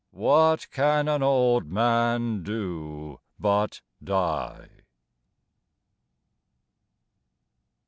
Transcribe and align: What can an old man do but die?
What 0.09 0.65
can 0.71 1.07
an 1.07 1.21
old 1.21 1.67
man 1.71 2.41
do 2.41 3.19
but 3.39 3.81
die? 4.03 4.69